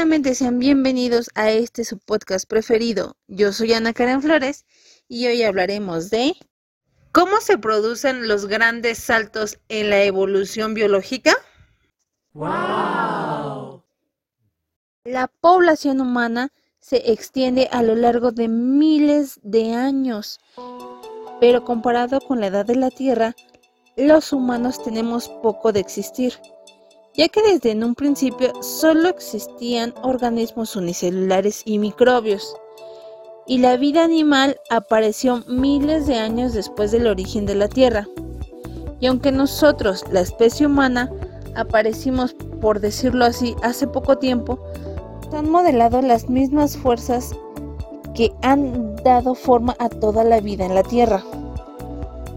Nuevamente 0.00 0.34
sean 0.34 0.58
bienvenidos 0.58 1.28
a 1.34 1.50
este 1.50 1.84
su 1.84 1.98
podcast 1.98 2.48
preferido. 2.48 3.18
Yo 3.28 3.52
soy 3.52 3.74
Ana 3.74 3.92
Karen 3.92 4.22
Flores 4.22 4.64
y 5.08 5.26
hoy 5.26 5.42
hablaremos 5.42 6.08
de 6.08 6.36
cómo 7.12 7.38
se 7.42 7.58
producen 7.58 8.26
los 8.26 8.46
grandes 8.46 8.96
saltos 8.96 9.58
en 9.68 9.90
la 9.90 10.02
evolución 10.02 10.72
biológica. 10.72 11.34
¡Wow! 12.32 13.84
La 15.04 15.30
población 15.42 16.00
humana 16.00 16.50
se 16.78 17.12
extiende 17.12 17.68
a 17.70 17.82
lo 17.82 17.94
largo 17.94 18.32
de 18.32 18.48
miles 18.48 19.38
de 19.42 19.74
años, 19.74 20.40
pero 21.42 21.62
comparado 21.66 22.22
con 22.22 22.40
la 22.40 22.46
edad 22.46 22.64
de 22.64 22.76
la 22.76 22.88
Tierra, 22.88 23.36
los 23.98 24.32
humanos 24.32 24.82
tenemos 24.82 25.28
poco 25.42 25.72
de 25.72 25.80
existir 25.80 26.40
ya 27.20 27.28
que 27.28 27.42
desde 27.42 27.72
en 27.72 27.84
un 27.84 27.94
principio 27.94 28.50
solo 28.62 29.10
existían 29.10 29.92
organismos 30.02 30.74
unicelulares 30.74 31.60
y 31.66 31.78
microbios, 31.78 32.56
y 33.46 33.58
la 33.58 33.76
vida 33.76 34.02
animal 34.02 34.58
apareció 34.70 35.44
miles 35.46 36.06
de 36.06 36.16
años 36.16 36.54
después 36.54 36.92
del 36.92 37.06
origen 37.06 37.44
de 37.44 37.56
la 37.56 37.68
Tierra. 37.68 38.08
Y 39.00 39.06
aunque 39.06 39.32
nosotros, 39.32 40.02
la 40.10 40.22
especie 40.22 40.64
humana, 40.64 41.10
aparecimos, 41.56 42.32
por 42.62 42.80
decirlo 42.80 43.26
así, 43.26 43.54
hace 43.62 43.86
poco 43.86 44.16
tiempo, 44.16 44.58
han 45.34 45.50
modelado 45.50 46.00
las 46.00 46.30
mismas 46.30 46.78
fuerzas 46.78 47.36
que 48.14 48.32
han 48.40 48.96
dado 49.04 49.34
forma 49.34 49.76
a 49.78 49.90
toda 49.90 50.24
la 50.24 50.40
vida 50.40 50.64
en 50.64 50.74
la 50.74 50.84
Tierra. 50.84 51.22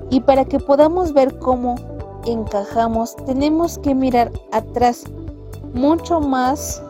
Y 0.10 0.20
para 0.20 0.44
que 0.44 0.60
podamos 0.60 1.14
ver 1.14 1.40
cómo 1.40 1.93
encajamos, 2.26 3.16
tenemos 3.26 3.78
que 3.80 3.94
mirar 3.96 4.32
atrás, 4.52 5.04
mucho 5.74 6.20
más 6.20 6.82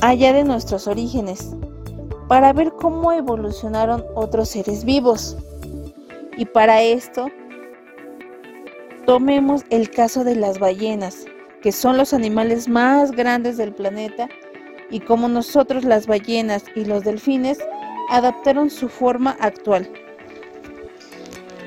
allá 0.00 0.32
de 0.32 0.44
nuestros 0.44 0.86
orígenes, 0.86 1.54
para 2.28 2.52
ver 2.52 2.72
cómo 2.72 3.12
evolucionaron 3.12 4.04
otros 4.14 4.50
seres 4.50 4.84
vivos. 4.84 5.36
Y 6.36 6.46
para 6.46 6.82
esto, 6.82 7.28
tomemos 9.06 9.62
el 9.70 9.90
caso 9.90 10.24
de 10.24 10.36
las 10.36 10.58
ballenas, 10.58 11.26
que 11.62 11.72
son 11.72 11.96
los 11.96 12.12
animales 12.12 12.68
más 12.68 13.12
grandes 13.12 13.56
del 13.56 13.72
planeta, 13.72 14.28
y 14.90 15.00
como 15.00 15.28
nosotros 15.28 15.84
las 15.84 16.06
ballenas 16.06 16.64
y 16.74 16.84
los 16.84 17.04
delfines 17.04 17.58
adaptaron 18.10 18.70
su 18.70 18.88
forma 18.88 19.36
actual. 19.40 19.88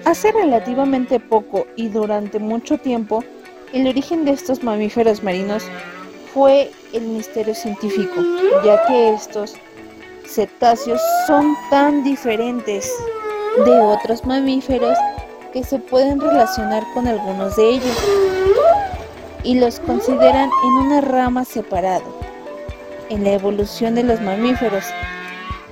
Hace 0.06 0.32
relativamente 0.32 1.20
poco 1.20 1.66
y 1.76 1.88
durante 1.88 2.38
mucho 2.38 2.78
tiempo, 2.78 3.24
el 3.74 3.88
origen 3.88 4.24
de 4.24 4.34
estos 4.34 4.62
mamíferos 4.62 5.24
marinos 5.24 5.64
fue 6.32 6.72
el 6.94 7.02
misterio 7.02 7.56
científico, 7.56 8.14
ya 8.64 8.86
que 8.86 9.16
estos 9.16 9.56
cetáceos 10.28 11.02
son 11.26 11.56
tan 11.72 12.04
diferentes 12.04 12.88
de 13.66 13.80
otros 13.80 14.24
mamíferos 14.26 14.96
que 15.52 15.64
se 15.64 15.80
pueden 15.80 16.20
relacionar 16.20 16.84
con 16.94 17.08
algunos 17.08 17.56
de 17.56 17.70
ellos 17.70 17.98
y 19.44 19.56
los 19.60 19.80
consideran 19.80 20.52
en 20.66 20.74
una 20.86 21.02
rama 21.02 21.46
separada 21.46 22.06
en 23.10 23.24
la 23.24 23.34
evolución 23.34 23.96
de 23.96 24.04
los 24.04 24.22
mamíferos. 24.22 24.86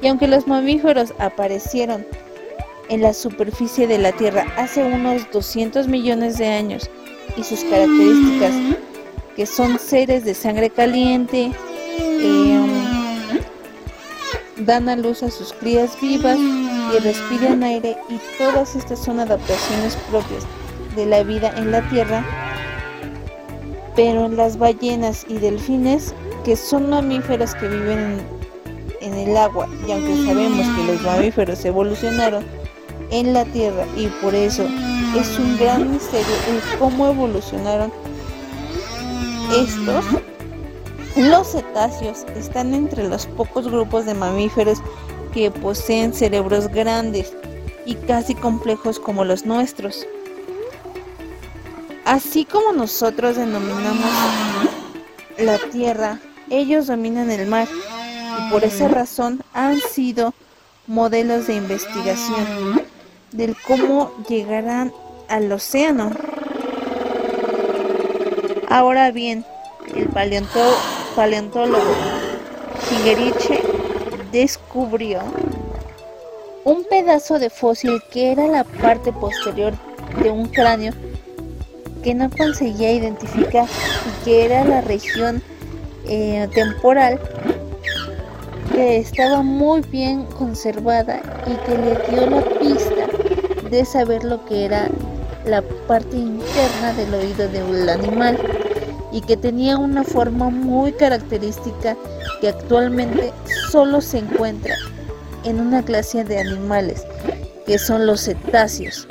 Y 0.01 0.07
aunque 0.07 0.27
los 0.27 0.47
mamíferos 0.47 1.13
aparecieron 1.19 2.03
en 2.89 3.01
la 3.01 3.13
superficie 3.13 3.87
de 3.87 3.97
la 3.97 4.11
Tierra 4.11 4.45
hace 4.57 4.83
unos 4.83 5.29
200 5.31 5.87
millones 5.87 6.37
de 6.37 6.47
años 6.47 6.89
y 7.37 7.43
sus 7.43 7.63
características, 7.63 8.53
que 9.35 9.45
son 9.45 9.79
seres 9.79 10.25
de 10.25 10.33
sangre 10.33 10.69
caliente, 10.69 11.51
em, 12.21 12.69
dan 14.57 14.89
a 14.89 14.95
luz 14.95 15.23
a 15.23 15.31
sus 15.31 15.53
crías 15.53 15.99
vivas 15.99 16.37
y 16.37 16.99
respiran 16.99 17.63
aire 17.63 17.97
y 18.09 18.19
todas 18.37 18.75
estas 18.75 19.03
son 19.03 19.19
adaptaciones 19.19 19.95
propias 20.09 20.45
de 20.95 21.05
la 21.05 21.23
vida 21.23 21.51
en 21.57 21.71
la 21.71 21.81
Tierra, 21.89 22.23
pero 23.95 24.27
las 24.27 24.57
ballenas 24.57 25.25
y 25.27 25.37
delfines, 25.37 26.13
que 26.43 26.55
son 26.55 26.89
mamíferos 26.89 27.55
que 27.55 27.67
viven 27.67 28.21
en 29.01 29.13
el 29.15 29.35
agua, 29.35 29.67
y 29.87 29.91
aunque 29.91 30.15
sabemos 30.25 30.67
que 30.75 30.91
los 30.91 31.01
mamíferos 31.01 31.65
evolucionaron, 31.65 32.45
en 33.13 33.31
la 33.31 33.45
Tierra 33.45 33.85
y 33.95 34.07
por 34.21 34.33
eso 34.33 34.63
es 35.15 35.37
un 35.37 35.57
gran 35.57 35.91
misterio 35.91 36.35
el 36.49 36.79
cómo 36.79 37.07
evolucionaron 37.07 37.93
estos. 39.55 40.03
Los 41.15 41.51
cetáceos 41.51 42.25
están 42.35 42.73
entre 42.73 43.07
los 43.07 43.27
pocos 43.27 43.67
grupos 43.67 44.07
de 44.07 44.15
mamíferos 44.15 44.79
que 45.31 45.51
poseen 45.51 46.11
cerebros 46.13 46.67
grandes 46.69 47.33
y 47.85 47.93
casi 47.93 48.33
complejos 48.33 48.99
como 48.99 49.23
los 49.23 49.45
nuestros. 49.45 50.07
Así 52.05 52.45
como 52.45 52.71
nosotros 52.71 53.35
denominamos 53.35 54.09
la 55.37 55.59
tierra, 55.71 56.19
ellos 56.49 56.87
dominan 56.87 57.29
el 57.29 57.47
mar 57.47 57.67
y 57.69 58.51
por 58.51 58.63
esa 58.63 58.87
razón 58.87 59.43
han 59.53 59.79
sido 59.79 60.33
modelos 60.87 61.45
de 61.45 61.55
investigación 61.55 62.92
del 63.33 63.55
cómo 63.67 64.11
llegarán 64.29 64.93
al 65.27 65.51
océano. 65.51 66.11
Ahora 68.69 69.11
bien, 69.11 69.45
el 69.95 70.07
paleontólogo 70.09 71.93
Gingerich 72.87 73.61
descubrió 74.31 75.21
un 76.63 76.83
pedazo 76.85 77.39
de 77.39 77.49
fósil 77.49 78.01
que 78.11 78.31
era 78.31 78.47
la 78.47 78.63
parte 78.63 79.11
posterior 79.11 79.73
de 80.21 80.29
un 80.29 80.47
cráneo 80.47 80.93
que 82.03 82.13
no 82.13 82.29
conseguía 82.29 82.93
identificar 82.93 83.67
y 83.67 84.25
que 84.25 84.45
era 84.45 84.63
la 84.63 84.81
región 84.81 85.41
eh, 86.05 86.47
temporal 86.53 87.19
que 88.73 88.97
estaba 88.97 89.41
muy 89.41 89.81
bien 89.81 90.25
conservada 90.25 91.21
y 91.45 91.55
que 91.65 91.77
le 91.77 91.95
dio 92.09 92.29
la 92.29 92.41
pista 92.59 93.07
de 93.73 93.85
saber 93.85 94.23
lo 94.23 94.45
que 94.45 94.65
era 94.65 94.87
la 95.47 95.63
parte 95.87 96.15
interna 96.15 96.93
del 96.95 97.11
oído 97.15 97.47
de 97.49 97.63
un 97.63 97.89
animal 97.89 98.37
y 99.11 99.19
que 99.21 99.35
tenía 99.35 99.77
una 99.77 100.03
forma 100.03 100.51
muy 100.51 100.91
característica 100.91 101.97
que 102.39 102.49
actualmente 102.49 103.33
solo 103.71 103.99
se 103.99 104.19
encuentra 104.19 104.75
en 105.43 105.59
una 105.59 105.83
clase 105.83 106.23
de 106.23 106.39
animales 106.39 107.03
que 107.65 107.79
son 107.79 108.05
los 108.05 108.21
cetáceos. 108.21 109.07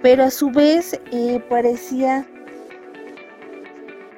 Pero 0.00 0.24
a 0.24 0.30
su 0.30 0.50
vez 0.50 0.98
eh, 1.12 1.38
parecía 1.50 2.26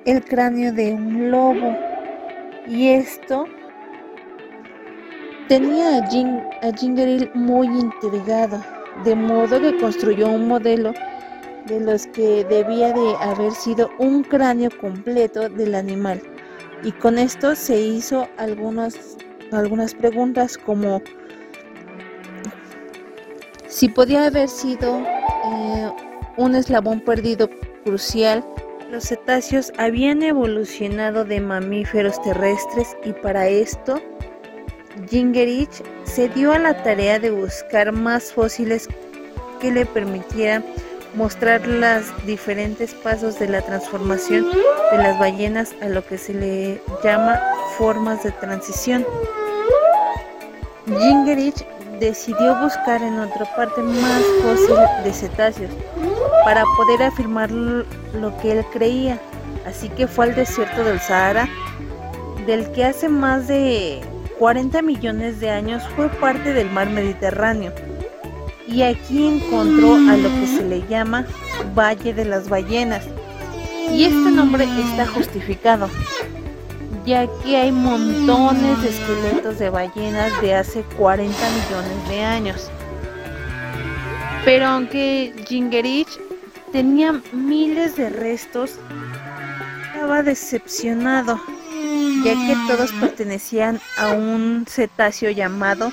el 0.04 0.24
cráneo 0.24 0.72
de 0.72 0.92
un 0.92 1.32
lobo. 1.32 1.76
Y 2.68 2.90
esto 2.90 3.46
tenía 5.48 5.98
a, 5.98 6.06
Jing, 6.08 6.40
a 6.62 7.36
muy 7.36 7.66
intrigado 7.66 8.77
de 9.04 9.14
modo 9.14 9.60
que 9.60 9.78
construyó 9.78 10.28
un 10.28 10.48
modelo 10.48 10.92
de 11.66 11.80
los 11.80 12.06
que 12.08 12.44
debía 12.44 12.92
de 12.92 13.14
haber 13.20 13.52
sido 13.52 13.90
un 13.98 14.22
cráneo 14.22 14.70
completo 14.80 15.48
del 15.48 15.74
animal. 15.74 16.20
Y 16.82 16.92
con 16.92 17.18
esto 17.18 17.54
se 17.54 17.78
hizo 17.80 18.28
algunas, 18.38 19.16
algunas 19.52 19.94
preguntas 19.94 20.56
como 20.56 21.02
si 23.66 23.88
podía 23.88 24.26
haber 24.26 24.48
sido 24.48 24.98
eh, 24.98 25.90
un 26.36 26.54
eslabón 26.54 27.00
perdido 27.00 27.48
crucial. 27.84 28.44
Los 28.90 29.04
cetáceos 29.04 29.72
habían 29.76 30.22
evolucionado 30.22 31.24
de 31.24 31.40
mamíferos 31.40 32.20
terrestres 32.22 32.96
y 33.04 33.12
para 33.12 33.48
esto 33.48 34.00
Gingerich 35.06 35.82
se 36.04 36.28
dio 36.28 36.52
a 36.52 36.58
la 36.58 36.82
tarea 36.82 37.18
de 37.18 37.30
buscar 37.30 37.92
más 37.92 38.32
fósiles 38.32 38.88
que 39.60 39.70
le 39.70 39.86
permitieran 39.86 40.64
mostrar 41.14 41.66
los 41.66 42.04
diferentes 42.26 42.94
pasos 42.94 43.38
de 43.38 43.48
la 43.48 43.62
transformación 43.62 44.46
de 44.90 44.98
las 44.98 45.18
ballenas 45.18 45.74
a 45.80 45.88
lo 45.88 46.04
que 46.04 46.18
se 46.18 46.34
le 46.34 46.82
llama 47.02 47.40
formas 47.76 48.22
de 48.22 48.32
transición. 48.32 49.06
Gingerich 50.86 51.66
decidió 52.00 52.56
buscar 52.60 53.02
en 53.02 53.18
otra 53.18 53.44
parte 53.56 53.82
más 53.82 54.22
fósiles 54.42 55.04
de 55.04 55.12
cetáceos 55.12 55.70
para 56.44 56.64
poder 56.76 57.02
afirmar 57.02 57.50
lo 57.50 58.36
que 58.40 58.52
él 58.52 58.64
creía. 58.72 59.18
Así 59.66 59.88
que 59.90 60.06
fue 60.06 60.26
al 60.26 60.34
desierto 60.34 60.84
del 60.84 61.00
Sahara, 61.00 61.48
del 62.46 62.70
que 62.72 62.84
hace 62.84 63.08
más 63.08 63.48
de 63.48 64.00
40 64.38 64.82
millones 64.82 65.40
de 65.40 65.50
años 65.50 65.82
fue 65.96 66.08
parte 66.08 66.52
del 66.52 66.70
mar 66.70 66.90
Mediterráneo. 66.90 67.72
Y 68.66 68.82
aquí 68.82 69.26
encontró 69.26 69.94
a 69.94 70.16
lo 70.16 70.28
que 70.28 70.46
se 70.46 70.64
le 70.64 70.86
llama 70.88 71.26
Valle 71.74 72.12
de 72.12 72.24
las 72.24 72.48
Ballenas. 72.48 73.06
Y 73.90 74.04
este 74.04 74.30
nombre 74.30 74.64
está 74.64 75.06
justificado 75.06 75.88
ya 77.08 77.26
que 77.42 77.56
hay 77.56 77.72
montones 77.72 78.82
de 78.82 78.90
esqueletos 78.90 79.58
de 79.58 79.70
ballenas 79.70 80.30
de 80.42 80.54
hace 80.54 80.82
40 80.98 81.34
millones 81.50 82.08
de 82.10 82.22
años. 82.22 82.70
Pero 84.44 84.66
aunque 84.66 85.32
Gingerich 85.46 86.20
tenía 86.70 87.18
miles 87.32 87.96
de 87.96 88.10
restos, 88.10 88.78
estaba 89.86 90.22
decepcionado, 90.22 91.40
ya 92.24 92.34
que 92.34 92.56
todos 92.66 92.92
pertenecían 92.92 93.80
a 93.96 94.12
un 94.12 94.66
cetáceo 94.68 95.30
llamado 95.30 95.90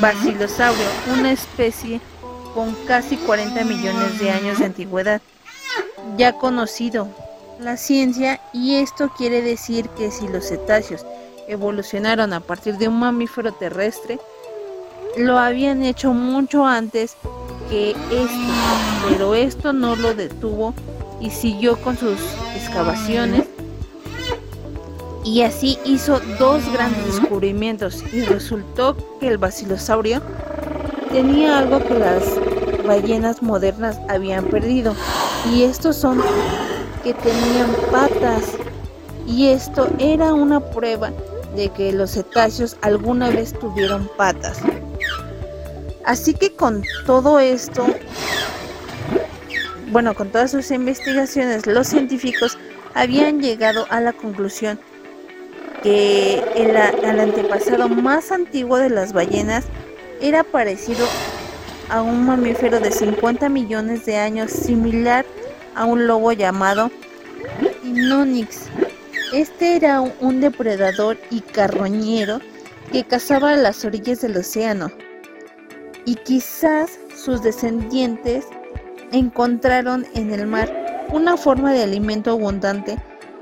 Basilosaurio, 0.00 0.86
una 1.12 1.32
especie 1.32 2.00
con 2.54 2.74
casi 2.86 3.16
40 3.16 3.64
millones 3.64 4.18
de 4.18 4.30
años 4.30 4.58
de 4.58 4.64
antigüedad, 4.66 5.20
ya 6.16 6.32
conocido. 6.32 7.08
La 7.58 7.76
ciencia 7.76 8.40
y 8.54 8.76
esto 8.76 9.10
quiere 9.10 9.42
decir 9.42 9.88
que 9.90 10.10
si 10.10 10.26
los 10.26 10.48
cetáceos 10.48 11.04
evolucionaron 11.46 12.32
a 12.32 12.40
partir 12.40 12.78
de 12.78 12.88
un 12.88 12.98
mamífero 12.98 13.52
terrestre, 13.52 14.18
lo 15.18 15.38
habían 15.38 15.82
hecho 15.82 16.14
mucho 16.14 16.64
antes 16.64 17.16
que 17.68 17.90
esto, 17.90 19.08
pero 19.08 19.34
esto 19.34 19.72
no 19.72 19.96
lo 19.96 20.14
detuvo 20.14 20.74
y 21.20 21.30
siguió 21.30 21.76
con 21.82 21.98
sus 21.98 22.18
excavaciones 22.56 23.49
y 25.24 25.42
así 25.42 25.78
hizo 25.84 26.20
dos 26.38 26.62
grandes 26.72 27.04
descubrimientos 27.06 28.02
y 28.12 28.22
resultó 28.22 28.96
que 29.18 29.28
el 29.28 29.38
basilosaurio 29.38 30.22
tenía 31.10 31.58
algo 31.58 31.82
que 31.84 31.94
las 31.94 32.22
ballenas 32.86 33.42
modernas 33.42 33.98
habían 34.08 34.46
perdido 34.46 34.94
y 35.52 35.64
estos 35.64 35.96
son 35.96 36.22
que 37.04 37.14
tenían 37.14 37.70
patas 37.90 38.52
y 39.26 39.48
esto 39.48 39.88
era 39.98 40.32
una 40.32 40.60
prueba 40.60 41.12
de 41.54 41.68
que 41.70 41.92
los 41.92 42.12
cetáceos 42.12 42.76
alguna 42.80 43.30
vez 43.30 43.52
tuvieron 43.58 44.08
patas. 44.16 44.60
Así 46.04 46.34
que 46.34 46.52
con 46.52 46.82
todo 47.06 47.38
esto, 47.38 47.86
bueno, 49.90 50.14
con 50.14 50.30
todas 50.30 50.50
sus 50.50 50.70
investigaciones, 50.70 51.66
los 51.66 51.88
científicos 51.88 52.58
habían 52.94 53.40
llegado 53.40 53.86
a 53.90 54.00
la 54.00 54.12
conclusión 54.12 54.80
que 55.82 56.42
el, 56.56 56.76
antepasado 56.76 57.88
más 57.88 58.32
antiguo 58.32 58.76
de 58.78 58.90
las 58.90 59.12
ballenas 59.12 59.64
era 60.20 60.44
parecido 60.44 61.06
a 61.88 62.02
un 62.02 62.26
mamífero 62.26 62.80
de 62.80 62.90
50 62.90 63.48
millones 63.48 64.04
de 64.06 64.16
años 64.16 64.50
similar 64.50 65.24
a 65.74 65.84
un 65.84 66.06
lobo 66.06 66.32
llamado 66.32 66.90
Inonix. 67.82 68.66
Este 69.32 69.76
era 69.76 70.00
un 70.00 70.40
depredador 70.40 71.18
y 71.30 71.40
carroñero 71.40 72.40
que 72.92 73.04
cazaba 73.04 73.52
a 73.52 73.56
las 73.56 73.84
orillas 73.84 74.20
del 74.20 74.36
océano. 74.36 74.90
Y 76.04 76.16
quizás 76.16 76.98
sus 77.14 77.42
descendientes 77.42 78.46
encontraron 79.12 80.06
en 80.14 80.32
el 80.32 80.46
mar 80.46 81.06
una 81.12 81.36
forma 81.36 81.72
de 81.72 81.82
alimento 81.82 82.30
abundante 82.30 82.98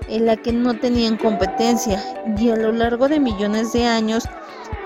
en 0.08 0.26
la 0.26 0.36
que 0.36 0.52
no 0.52 0.78
tenían 0.78 1.16
competencia 1.16 2.02
y 2.36 2.50
a 2.50 2.56
lo 2.56 2.72
largo 2.72 3.08
de 3.08 3.20
millones 3.20 3.72
de 3.72 3.84
años 3.84 4.24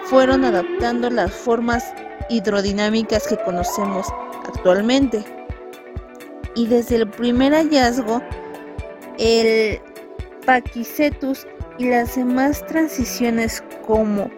fueron 0.04 0.44
adaptando 0.44 1.10
las 1.10 1.32
formas 1.32 1.94
hidrodinámicas 2.28 3.26
que 3.26 3.36
conocemos 3.38 4.06
actualmente. 4.46 5.24
Y 6.54 6.66
desde 6.66 6.96
el 6.96 7.08
primer 7.08 7.52
hallazgo, 7.54 8.20
el 9.18 9.80
Paquicetus 10.44 11.46
y 11.78 11.88
las 11.88 12.16
demás 12.16 12.66
transiciones 12.66 13.62
como 13.86 14.30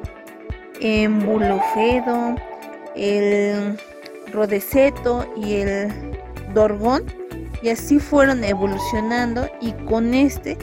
en 0.81 1.25
Bulofedo, 1.25 2.37
el 2.95 3.79
Rodeceto 4.33 5.27
y 5.37 5.55
el 5.57 5.93
Dorgón, 6.53 7.05
y 7.63 7.71
así 7.71 7.99
fueron 7.99 8.45
evolucionando 8.45 9.49
y 9.61 9.73
con 9.87 10.13
este 10.13 10.59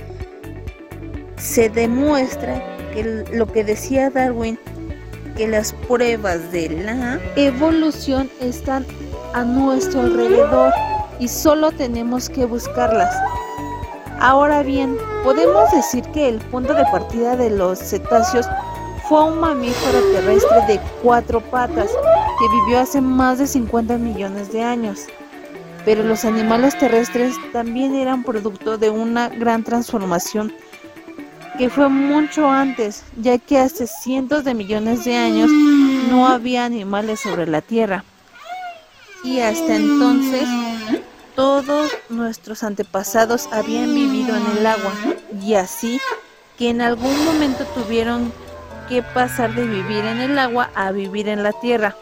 se 1.41 1.69
demuestra 1.69 2.61
que 2.93 3.25
lo 3.33 3.47
que 3.47 3.63
decía 3.63 4.09
Darwin, 4.11 4.59
que 5.35 5.47
las 5.47 5.73
pruebas 5.87 6.51
de 6.51 6.69
la 6.69 7.19
evolución 7.35 8.29
están 8.39 8.85
a 9.33 9.43
nuestro 9.43 10.01
alrededor 10.01 10.71
y 11.19 11.27
solo 11.27 11.71
tenemos 11.71 12.29
que 12.29 12.45
buscarlas. 12.45 13.15
Ahora 14.19 14.61
bien, 14.61 14.95
podemos 15.23 15.71
decir 15.71 16.03
que 16.13 16.29
el 16.29 16.37
punto 16.37 16.75
de 16.75 16.83
partida 16.85 17.35
de 17.35 17.49
los 17.49 17.79
cetáceos 17.79 18.45
fue 19.09 19.23
un 19.23 19.39
mamífero 19.39 19.99
terrestre 20.13 20.57
de 20.67 20.79
cuatro 21.01 21.41
patas 21.41 21.89
que 21.89 22.47
vivió 22.49 22.79
hace 22.79 23.01
más 23.01 23.39
de 23.39 23.47
50 23.47 23.97
millones 23.97 24.51
de 24.51 24.61
años. 24.61 25.07
Pero 25.85 26.03
los 26.03 26.23
animales 26.23 26.77
terrestres 26.77 27.35
también 27.51 27.95
eran 27.95 28.23
producto 28.23 28.77
de 28.77 28.91
una 28.91 29.29
gran 29.29 29.63
transformación 29.63 30.53
que 31.61 31.69
fue 31.69 31.89
mucho 31.89 32.49
antes, 32.49 33.03
ya 33.17 33.37
que 33.37 33.59
hace 33.59 33.85
cientos 33.85 34.43
de 34.43 34.55
millones 34.55 35.05
de 35.05 35.15
años 35.15 35.51
no 36.09 36.27
había 36.27 36.65
animales 36.65 37.19
sobre 37.19 37.45
la 37.45 37.61
Tierra. 37.61 38.03
Y 39.23 39.41
hasta 39.41 39.75
entonces 39.75 40.49
todos 41.35 41.91
nuestros 42.09 42.63
antepasados 42.63 43.47
habían 43.51 43.93
vivido 43.93 44.35
en 44.35 44.57
el 44.57 44.65
agua 44.65 44.91
y 45.39 45.53
así 45.53 46.01
que 46.57 46.71
en 46.71 46.81
algún 46.81 47.25
momento 47.25 47.63
tuvieron 47.75 48.33
que 48.89 49.03
pasar 49.03 49.53
de 49.53 49.67
vivir 49.67 50.03
en 50.03 50.19
el 50.19 50.39
agua 50.39 50.71
a 50.73 50.91
vivir 50.91 51.27
en 51.27 51.43
la 51.43 51.51
tierra. 51.51 51.95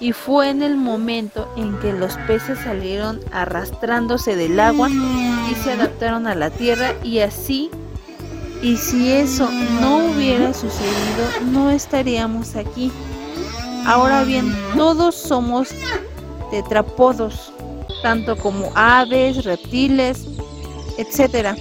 Y 0.00 0.10
fue 0.10 0.50
en 0.50 0.64
el 0.64 0.76
momento 0.76 1.48
en 1.56 1.78
que 1.78 1.92
los 1.92 2.16
peces 2.26 2.58
salieron 2.58 3.20
arrastrándose 3.30 4.34
del 4.34 4.58
agua 4.58 4.88
y 4.90 5.54
se 5.54 5.70
adaptaron 5.70 6.26
a 6.26 6.34
la 6.34 6.50
tierra 6.50 6.94
y 7.04 7.20
así 7.20 7.70
y 8.62 8.76
si 8.76 9.12
eso 9.12 9.50
no 9.80 10.06
hubiera 10.06 10.52
sucedido 10.52 11.50
no 11.50 11.70
estaríamos 11.70 12.56
aquí. 12.56 12.90
Ahora 13.86 14.24
bien, 14.24 14.54
todos 14.76 15.14
somos 15.14 15.68
tetrapodos 16.50 17.52
tanto 18.02 18.36
como 18.36 18.70
aves, 18.74 19.44
reptiles, 19.44 20.24
etcétera. 20.98 21.56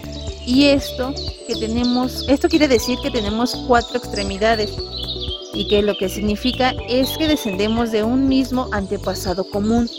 Y 0.46 0.66
esto 0.66 1.14
que 1.48 1.56
tenemos, 1.56 2.26
esto 2.28 2.48
quiere 2.48 2.68
decir 2.68 2.98
que 3.02 3.12
tenemos 3.12 3.56
cuatro 3.68 3.98
extremidades 3.98 4.72
y 5.54 5.68
que 5.68 5.82
lo 5.82 5.96
que 5.98 6.10
significa 6.10 6.74
es 6.88 7.18
que 7.18 7.28
descendemos 7.28 7.92
de 7.92 8.04
un 8.04 8.28
mismo 8.28 8.68
antepasado 8.72 9.44
común. 9.50 9.90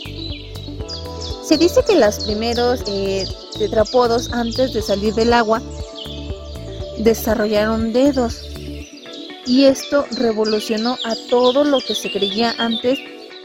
Se 1.43 1.57
dice 1.57 1.81
que 1.87 1.95
los 1.95 2.19
primeros 2.25 2.83
eh, 2.87 3.25
tetrapodos 3.57 4.31
antes 4.31 4.73
de 4.73 4.81
salir 4.81 5.13
del 5.13 5.33
agua 5.33 5.61
desarrollaron 6.99 7.93
dedos 7.93 8.43
y 9.45 9.65
esto 9.65 10.05
revolucionó 10.11 10.97
a 11.05 11.15
todo 11.29 11.63
lo 11.63 11.79
que 11.79 11.95
se 11.95 12.11
creía 12.11 12.53
antes 12.57 12.99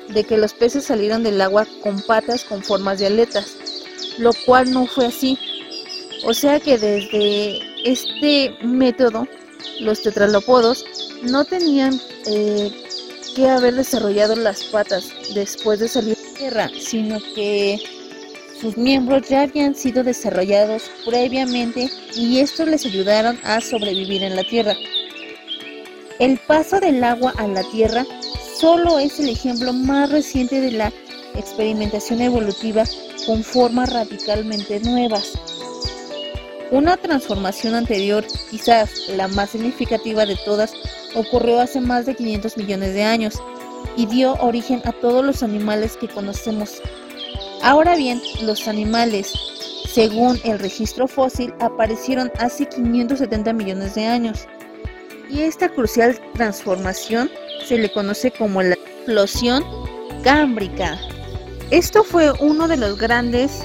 de 0.08 0.24
que 0.24 0.36
los 0.36 0.52
peces 0.52 0.84
salieron 0.84 1.22
del 1.22 1.40
agua 1.40 1.66
con 1.82 2.00
patas 2.02 2.44
con 2.44 2.62
formas 2.62 2.98
de 2.98 3.06
aletas, 3.06 3.56
lo 4.18 4.32
cual 4.44 4.70
no 4.70 4.86
fue 4.86 5.06
así. 5.06 5.38
O 6.24 6.34
sea 6.34 6.60
que 6.60 6.76
desde 6.78 7.60
este 7.84 8.56
método, 8.62 9.26
los 9.80 10.02
tetralopodos 10.02 10.84
no 11.22 11.44
tenían 11.44 12.00
eh, 12.26 12.70
que 13.34 13.48
haber 13.48 13.74
desarrollado 13.74 14.36
las 14.36 14.64
patas 14.64 15.08
después 15.34 15.78
de 15.78 15.88
salir 15.88 16.16
de 16.16 16.38
tierra, 16.38 16.70
sino 16.80 17.18
que 17.34 17.80
sus 18.62 18.76
miembros 18.76 19.28
ya 19.28 19.42
habían 19.42 19.74
sido 19.74 20.04
desarrollados 20.04 20.84
previamente 21.04 21.90
y 22.14 22.38
estos 22.38 22.68
les 22.68 22.86
ayudaron 22.86 23.36
a 23.42 23.60
sobrevivir 23.60 24.22
en 24.22 24.36
la 24.36 24.44
tierra. 24.44 24.74
El 26.20 26.38
paso 26.38 26.78
del 26.78 27.02
agua 27.02 27.34
a 27.38 27.48
la 27.48 27.64
tierra 27.72 28.06
solo 28.56 29.00
es 29.00 29.18
el 29.18 29.30
ejemplo 29.30 29.72
más 29.72 30.12
reciente 30.12 30.60
de 30.60 30.70
la 30.70 30.92
experimentación 31.34 32.20
evolutiva 32.20 32.84
con 33.26 33.42
formas 33.42 33.92
radicalmente 33.92 34.78
nuevas. 34.78 35.32
Una 36.70 36.96
transformación 36.96 37.74
anterior, 37.74 38.24
quizás 38.48 39.08
la 39.08 39.26
más 39.26 39.50
significativa 39.50 40.24
de 40.24 40.36
todas, 40.44 40.72
ocurrió 41.16 41.60
hace 41.60 41.80
más 41.80 42.06
de 42.06 42.14
500 42.14 42.56
millones 42.56 42.94
de 42.94 43.02
años 43.02 43.42
y 43.96 44.06
dio 44.06 44.34
origen 44.34 44.80
a 44.84 44.92
todos 44.92 45.24
los 45.24 45.42
animales 45.42 45.96
que 45.96 46.06
conocemos. 46.06 46.80
Ahora 47.62 47.94
bien, 47.94 48.20
los 48.42 48.66
animales, 48.66 49.32
según 49.88 50.40
el 50.42 50.58
registro 50.58 51.06
fósil, 51.06 51.54
aparecieron 51.60 52.32
hace 52.40 52.66
570 52.66 53.52
millones 53.52 53.94
de 53.94 54.04
años. 54.04 54.48
Y 55.30 55.42
esta 55.42 55.68
crucial 55.68 56.20
transformación 56.34 57.30
se 57.64 57.78
le 57.78 57.92
conoce 57.92 58.32
como 58.32 58.62
la 58.62 58.74
explosión 58.74 59.64
cámbrica. 60.24 60.98
Esto 61.70 62.02
fue 62.02 62.32
uno 62.40 62.66
de 62.66 62.76
los 62.76 62.98
grandes 62.98 63.62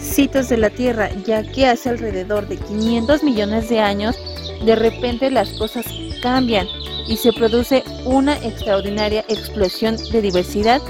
sitios 0.00 0.48
de 0.48 0.56
la 0.56 0.70
Tierra, 0.70 1.10
ya 1.26 1.42
que 1.42 1.66
hace 1.66 1.90
alrededor 1.90 2.48
de 2.48 2.56
500 2.56 3.22
millones 3.22 3.68
de 3.68 3.80
años, 3.80 4.16
de 4.64 4.74
repente 4.74 5.30
las 5.30 5.50
cosas 5.50 5.84
cambian 6.22 6.66
y 7.06 7.18
se 7.18 7.34
produce 7.34 7.84
una 8.06 8.36
extraordinaria 8.38 9.26
explosión 9.28 9.96
de 10.10 10.22
diversidad 10.22 10.80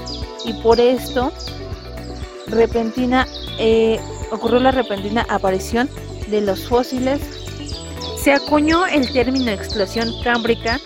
y 0.45 0.53
por 0.53 0.79
esto 0.79 1.31
repentina 2.49 3.27
eh, 3.57 3.99
ocurrió 4.31 4.59
la 4.59 4.71
repentina 4.71 5.25
aparición 5.29 5.89
de 6.27 6.41
los 6.41 6.67
fósiles. 6.67 7.19
Se 8.21 8.33
acuñó 8.33 8.85
el 8.85 9.11
término 9.11 9.51
explosión 9.51 10.11
cámbrica, 10.23 10.79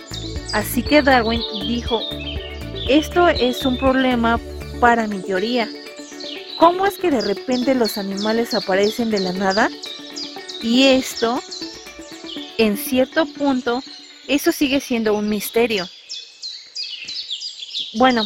así 0.54 0.84
que 0.84 1.02
Darwin 1.02 1.42
dijo, 1.68 2.02
esto 2.88 3.28
es 3.28 3.66
un 3.66 3.78
problema 3.78 4.40
para 4.80 5.08
mi 5.08 5.20
teoría. 5.20 5.68
¿Cómo 6.60 6.86
es 6.86 6.98
que 6.98 7.12
de 7.12 7.22
repente 7.22 7.76
los 7.76 7.98
animales 7.98 8.54
aparecen 8.54 9.10
de 9.10 9.20
la 9.20 9.34
nada? 9.34 9.70
Y 10.62 10.84
esto, 10.84 11.42
en 12.58 12.78
cierto 12.78 13.26
punto, 13.26 13.84
eso 14.28 14.52
sigue 14.52 14.80
siendo 14.80 15.14
un 15.14 15.28
misterio. 15.28 15.88
Bueno, 17.96 18.24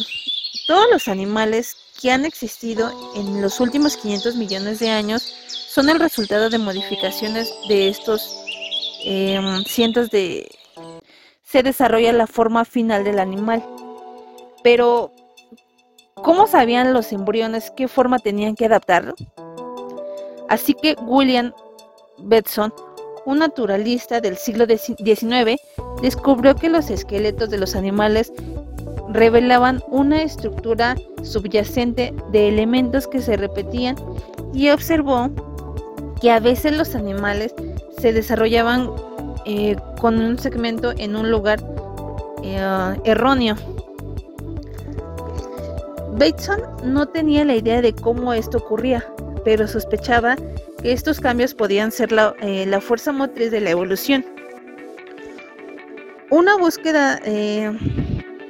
todos 0.66 0.86
los 0.92 1.08
animales 1.08 1.76
que 2.00 2.12
han 2.12 2.24
existido 2.24 2.90
en 3.16 3.42
los 3.42 3.60
últimos 3.60 3.96
500 3.96 4.36
millones 4.36 4.78
de 4.78 4.90
años 4.90 5.22
son 5.22 5.90
el 5.90 5.98
resultado 5.98 6.48
de 6.48 6.58
modificaciones 6.58 7.52
de 7.68 7.88
estos 7.88 8.44
em, 9.04 9.62
cientos 9.64 10.10
de... 10.10 10.48
se 11.42 11.62
desarrolla 11.62 12.12
la 12.12 12.26
forma 12.26 12.64
final 12.64 13.04
del 13.04 13.18
animal. 13.18 13.64
Pero, 14.62 15.12
¿cómo 16.14 16.46
sabían 16.46 16.92
los 16.92 17.12
embriones 17.12 17.72
qué 17.76 17.88
forma 17.88 18.18
tenían 18.18 18.54
que 18.54 18.66
adaptarlo? 18.66 19.14
Así 20.48 20.74
que 20.74 20.94
William 21.02 21.52
Betson, 22.18 22.72
un 23.26 23.38
naturalista 23.38 24.20
del 24.20 24.36
siglo 24.36 24.66
XIX, 24.66 25.60
descubrió 26.00 26.54
que 26.54 26.68
los 26.68 26.90
esqueletos 26.90 27.50
de 27.50 27.58
los 27.58 27.74
animales 27.74 28.32
revelaban 29.12 29.82
una 29.88 30.22
estructura 30.22 30.96
subyacente 31.22 32.14
de 32.32 32.48
elementos 32.48 33.06
que 33.06 33.20
se 33.20 33.36
repetían 33.36 33.96
y 34.52 34.70
observó 34.70 35.30
que 36.20 36.30
a 36.30 36.40
veces 36.40 36.76
los 36.76 36.94
animales 36.94 37.54
se 37.98 38.12
desarrollaban 38.12 38.90
eh, 39.44 39.76
con 40.00 40.18
un 40.20 40.38
segmento 40.38 40.92
en 40.96 41.16
un 41.16 41.30
lugar 41.30 41.58
eh, 42.42 42.96
erróneo. 43.04 43.56
Bateson 46.12 46.60
no 46.84 47.06
tenía 47.06 47.44
la 47.44 47.54
idea 47.54 47.80
de 47.80 47.94
cómo 47.94 48.32
esto 48.32 48.58
ocurría, 48.58 49.06
pero 49.44 49.68
sospechaba 49.68 50.36
que 50.82 50.92
estos 50.92 51.20
cambios 51.20 51.54
podían 51.54 51.92
ser 51.92 52.10
la, 52.10 52.34
eh, 52.40 52.66
la 52.66 52.80
fuerza 52.80 53.12
motriz 53.12 53.50
de 53.50 53.60
la 53.60 53.70
evolución. 53.70 54.24
Una 56.30 56.56
búsqueda 56.56 57.20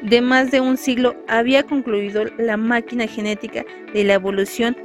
de 0.02 0.20
más 0.20 0.50
de 0.50 0.60
un 0.60 0.76
siglo 0.76 1.14
había 1.28 1.62
concluido 1.62 2.24
la 2.38 2.56
máquina 2.56 3.06
genética 3.06 3.64
de 3.92 4.04
la 4.04 4.14
evolución 4.14 4.76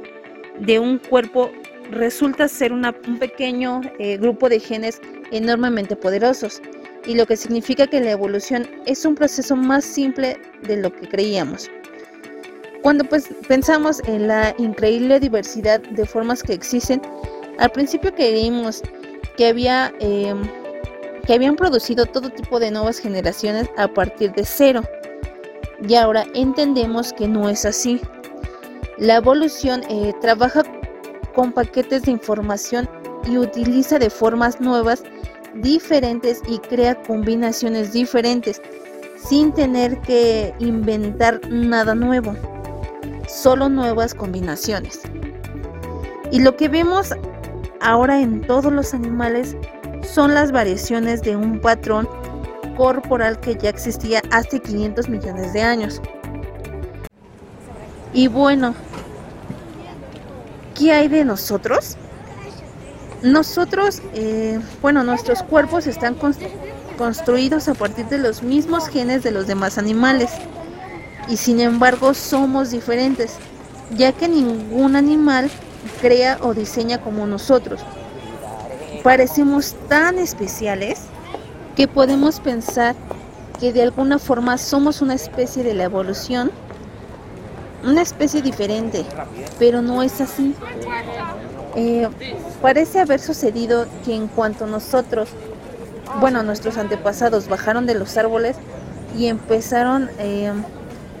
de 0.60 0.78
un 0.78 0.98
cuerpo 0.98 1.50
resulta 1.90 2.48
ser 2.48 2.72
un 2.72 2.84
pequeño 3.18 3.80
eh, 3.98 4.16
grupo 4.16 4.48
de 4.48 4.60
genes 4.60 5.00
enormemente 5.30 5.96
poderosos, 5.96 6.60
y 7.06 7.14
lo 7.14 7.26
que 7.26 7.36
significa 7.36 7.86
que 7.86 8.00
la 8.00 8.12
evolución 8.12 8.66
es 8.86 9.04
un 9.04 9.14
proceso 9.14 9.56
más 9.56 9.84
simple 9.84 10.38
de 10.62 10.78
lo 10.78 10.92
que 10.92 11.08
creíamos. 11.08 11.70
Cuando 12.82 13.04
pues, 13.04 13.28
pensamos 13.48 14.00
en 14.06 14.28
la 14.28 14.54
increíble 14.58 15.20
diversidad 15.20 15.80
de 15.80 16.06
formas 16.06 16.42
que 16.42 16.54
existen, 16.54 17.00
al 17.58 17.70
principio 17.72 18.14
creímos 18.14 18.82
que 19.36 19.48
había 19.48 19.92
em, 20.00 20.42
que 21.26 21.32
habían 21.32 21.56
producido 21.56 22.04
todo 22.04 22.28
tipo 22.28 22.60
de 22.60 22.70
nuevas 22.70 22.98
generaciones 22.98 23.68
a 23.76 23.88
partir 23.88 24.32
de 24.32 24.44
cero. 24.44 24.82
Y 25.86 25.94
ahora 25.94 26.26
entendemos 26.34 27.12
que 27.12 27.28
no 27.28 27.48
es 27.48 27.64
así. 27.64 28.00
La 28.98 29.16
evolución 29.16 29.82
eh, 29.88 30.12
trabaja 30.20 30.62
con 31.34 31.52
paquetes 31.52 32.02
de 32.02 32.12
información 32.12 32.88
y 33.26 33.38
utiliza 33.38 33.98
de 33.98 34.10
formas 34.10 34.60
nuevas, 34.60 35.02
diferentes 35.56 36.42
y 36.48 36.58
crea 36.58 37.00
combinaciones 37.02 37.92
diferentes 37.92 38.60
sin 39.16 39.52
tener 39.52 40.00
que 40.02 40.54
inventar 40.58 41.40
nada 41.48 41.94
nuevo, 41.94 42.34
solo 43.28 43.68
nuevas 43.68 44.14
combinaciones. 44.14 45.00
Y 46.30 46.40
lo 46.40 46.56
que 46.56 46.68
vemos 46.68 47.14
ahora 47.80 48.20
en 48.20 48.40
todos 48.42 48.72
los 48.72 48.92
animales 48.94 49.56
son 50.02 50.34
las 50.34 50.52
variaciones 50.52 51.22
de 51.22 51.36
un 51.36 51.60
patrón 51.60 52.08
corporal 52.76 53.40
que 53.40 53.56
ya 53.56 53.70
existía 53.70 54.22
hace 54.30 54.60
500 54.60 55.08
millones 55.08 55.52
de 55.52 55.62
años. 55.62 56.00
Y 58.12 58.28
bueno, 58.28 58.74
¿qué 60.74 60.92
hay 60.92 61.08
de 61.08 61.24
nosotros? 61.24 61.96
Nosotros, 63.22 64.02
eh, 64.14 64.60
bueno, 64.82 65.02
nuestros 65.02 65.42
cuerpos 65.42 65.86
están 65.86 66.16
construidos 66.98 67.68
a 67.68 67.74
partir 67.74 68.06
de 68.06 68.18
los 68.18 68.42
mismos 68.42 68.88
genes 68.88 69.22
de 69.22 69.30
los 69.30 69.46
demás 69.46 69.78
animales 69.78 70.30
y 71.28 71.38
sin 71.38 71.60
embargo 71.60 72.12
somos 72.14 72.70
diferentes, 72.70 73.36
ya 73.96 74.12
que 74.12 74.28
ningún 74.28 74.94
animal 74.94 75.50
crea 76.00 76.38
o 76.42 76.54
diseña 76.54 77.00
como 77.00 77.26
nosotros. 77.26 77.80
Parecemos 79.02 79.74
tan 79.88 80.18
especiales 80.18 81.00
que 81.76 81.88
podemos 81.88 82.40
pensar 82.40 82.94
que 83.60 83.72
de 83.72 83.82
alguna 83.82 84.18
forma 84.18 84.58
somos 84.58 85.02
una 85.02 85.14
especie 85.14 85.62
de 85.62 85.74
la 85.74 85.84
evolución, 85.84 86.50
una 87.84 88.02
especie 88.02 88.42
diferente, 88.42 89.04
pero 89.58 89.82
no 89.82 90.02
es 90.02 90.20
así. 90.20 90.54
Eh, 91.76 92.08
parece 92.62 93.00
haber 93.00 93.20
sucedido 93.20 93.86
que 94.04 94.14
en 94.14 94.28
cuanto 94.28 94.66
nosotros, 94.66 95.28
bueno, 96.20 96.42
nuestros 96.42 96.76
antepasados 96.78 97.48
bajaron 97.48 97.86
de 97.86 97.94
los 97.94 98.16
árboles 98.16 98.56
y 99.16 99.26
empezaron 99.26 100.10
eh, 100.18 100.52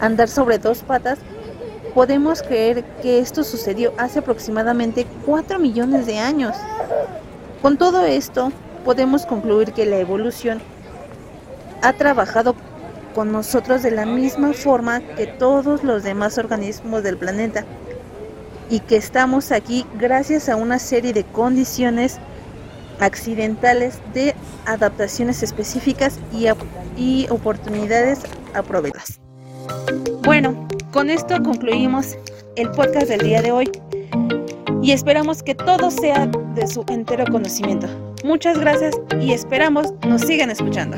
a 0.00 0.06
andar 0.06 0.28
sobre 0.28 0.58
dos 0.58 0.78
patas, 0.78 1.18
podemos 1.94 2.42
creer 2.42 2.84
que 3.02 3.18
esto 3.18 3.44
sucedió 3.44 3.92
hace 3.98 4.20
aproximadamente 4.20 5.06
4 5.26 5.58
millones 5.58 6.06
de 6.06 6.18
años. 6.18 6.56
Con 7.62 7.78
todo 7.78 8.04
esto, 8.04 8.52
podemos 8.84 9.26
concluir 9.26 9.72
que 9.72 9.86
la 9.86 9.98
evolución 9.98 10.60
ha 11.82 11.92
trabajado 11.92 12.54
con 13.14 13.32
nosotros 13.32 13.82
de 13.82 13.90
la 13.90 14.06
misma 14.06 14.52
forma 14.52 15.00
que 15.00 15.26
todos 15.26 15.84
los 15.84 16.02
demás 16.02 16.38
organismos 16.38 17.02
del 17.02 17.16
planeta 17.16 17.64
y 18.70 18.80
que 18.80 18.96
estamos 18.96 19.52
aquí 19.52 19.86
gracias 19.98 20.48
a 20.48 20.56
una 20.56 20.78
serie 20.78 21.12
de 21.12 21.24
condiciones 21.24 22.18
accidentales 23.00 23.98
de 24.12 24.34
adaptaciones 24.66 25.42
específicas 25.42 26.18
y, 26.32 27.26
oportunidades 27.28 28.20
aprovechadas. 28.54 29.20
Bueno, 30.22 30.66
con 30.92 31.10
esto 31.10 31.42
concluimos 31.42 32.16
el 32.56 32.70
podcast 32.70 33.08
del 33.08 33.20
día 33.20 33.42
de 33.42 33.52
hoy 33.52 33.70
y 34.82 34.92
esperamos 34.92 35.42
que 35.42 35.54
todo 35.54 35.90
sea 35.90 36.26
de 36.54 36.66
su 36.66 36.84
entero 36.88 37.24
conocimiento. 37.30 37.88
Muchas 38.24 38.58
gracias 38.58 38.94
y 39.20 39.34
esperamos 39.34 39.92
nos 40.06 40.22
sigan 40.22 40.50
escuchando. 40.50 40.96